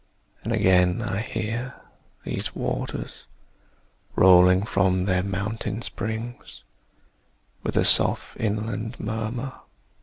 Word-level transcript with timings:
and 0.43 0.51
again 0.51 0.99
I 0.99 1.19
hear 1.19 1.75
These 2.23 2.55
waters, 2.55 3.27
rolling 4.15 4.63
from 4.65 5.05
their 5.05 5.21
mountain 5.21 5.83
springs 5.83 6.63
With 7.61 7.77
a 7.77 7.85
soft 7.85 8.35
inland 8.39 8.99
murmur. 8.99 9.53